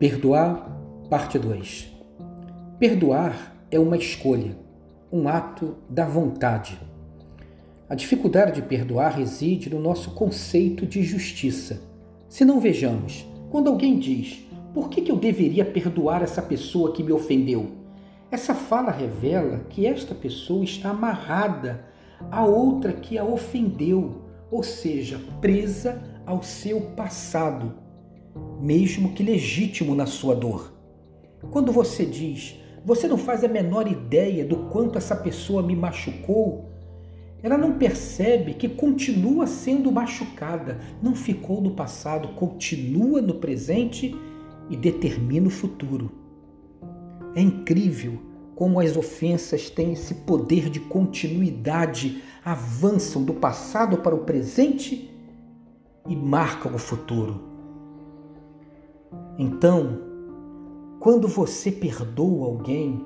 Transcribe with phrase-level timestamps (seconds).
[0.00, 0.66] Perdoar,
[1.10, 1.94] parte 2.
[2.78, 4.56] Perdoar é uma escolha,
[5.12, 6.80] um ato da vontade.
[7.86, 11.82] A dificuldade de perdoar reside no nosso conceito de justiça.
[12.30, 14.42] Se não vejamos, quando alguém diz:
[14.72, 17.72] Por que, que eu deveria perdoar essa pessoa que me ofendeu?
[18.30, 21.84] Essa fala revela que esta pessoa está amarrada
[22.30, 27.89] à outra que a ofendeu, ou seja, presa ao seu passado,
[28.60, 30.72] mesmo que legítimo na sua dor.
[31.50, 36.70] Quando você diz, você não faz a menor ideia do quanto essa pessoa me machucou,
[37.42, 44.14] ela não percebe que continua sendo machucada, não ficou no passado, continua no presente
[44.68, 46.10] e determina o futuro.
[47.34, 48.18] É incrível
[48.54, 55.10] como as ofensas têm esse poder de continuidade, avançam do passado para o presente
[56.06, 57.49] e marcam o futuro.
[59.42, 59.98] Então,
[60.98, 63.02] quando você perdoa alguém,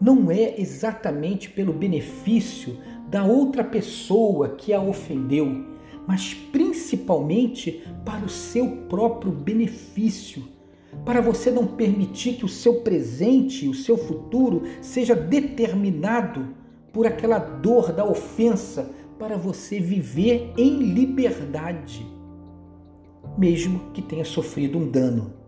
[0.00, 2.78] não é exatamente pelo benefício
[3.10, 5.64] da outra pessoa que a ofendeu,
[6.06, 10.44] mas principalmente para o seu próprio benefício,
[11.04, 16.54] para você não permitir que o seu presente e o seu futuro seja determinado
[16.92, 18.88] por aquela dor da ofensa,
[19.18, 22.06] para você viver em liberdade,
[23.36, 25.41] mesmo que tenha sofrido um dano.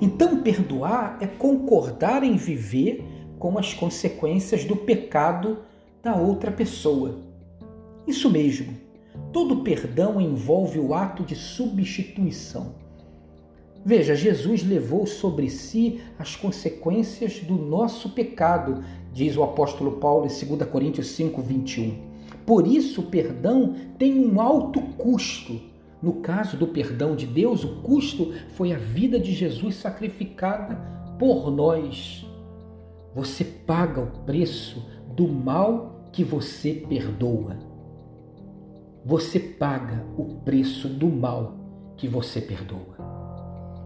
[0.00, 3.04] Então, perdoar é concordar em viver
[3.38, 5.58] com as consequências do pecado
[6.02, 7.20] da outra pessoa.
[8.06, 8.76] Isso mesmo,
[9.32, 12.74] todo perdão envolve o ato de substituição.
[13.84, 20.56] Veja, Jesus levou sobre si as consequências do nosso pecado, diz o apóstolo Paulo em
[20.56, 22.12] 2 Coríntios 5, 21.
[22.46, 25.71] Por isso, o perdão tem um alto custo
[26.02, 30.74] no caso do perdão de Deus, o custo foi a vida de Jesus sacrificada
[31.16, 32.26] por nós.
[33.14, 37.56] Você paga o preço do mal que você perdoa.
[39.04, 41.54] Você paga o preço do mal
[41.96, 42.96] que você perdoa.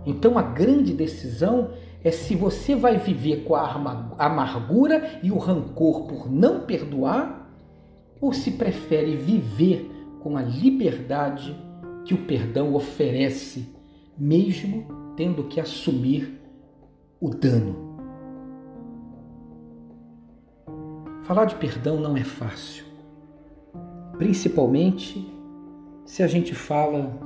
[0.07, 1.71] Então a grande decisão
[2.03, 3.73] é se você vai viver com a
[4.19, 7.51] amargura e o rancor por não perdoar
[8.21, 9.91] ou se prefere viver
[10.23, 11.66] com a liberdade
[12.07, 13.69] que o perdão oferece,
[14.17, 14.87] mesmo
[15.17, 16.41] tendo que assumir
[17.21, 17.85] o dano.
[21.25, 22.85] Falar de perdão não é fácil,
[24.17, 25.29] principalmente
[26.05, 27.19] se a gente fala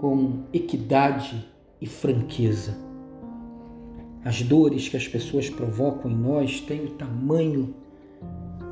[0.00, 1.44] com equidade
[1.80, 2.78] e franqueza.
[4.24, 7.74] As dores que as pessoas provocam em nós têm o tamanho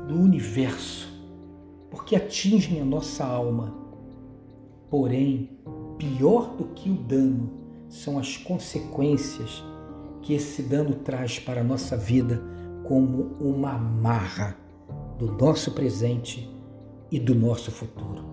[0.07, 1.11] do universo,
[1.89, 3.80] porque atingem a nossa alma
[4.91, 5.49] Porém,
[5.97, 7.49] pior do que o dano
[7.87, 9.63] são as consequências
[10.21, 12.43] que esse dano traz para a nossa vida
[12.83, 14.57] como uma amarra
[15.17, 16.53] do nosso presente
[17.09, 18.23] e do nosso futuro.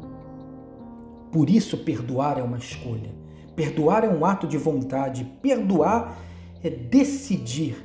[1.31, 3.15] Por isso, perdoar é uma escolha.
[3.55, 5.25] Perdoar é um ato de vontade.
[5.41, 6.19] Perdoar
[6.63, 7.77] é decidir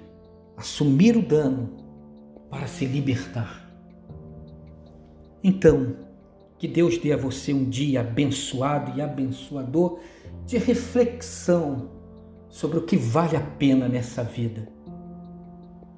[0.58, 1.70] assumir o dano
[2.50, 3.72] para se libertar.
[5.44, 5.96] Então,
[6.63, 10.00] que Deus dê a você um dia abençoado e abençoador
[10.46, 11.90] de reflexão
[12.47, 14.66] sobre o que vale a pena nessa vida.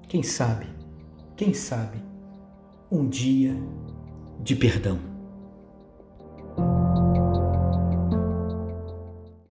[0.07, 0.65] Quem sabe,
[1.37, 1.99] quem sabe,
[2.91, 3.55] um dia
[4.41, 5.14] de perdão.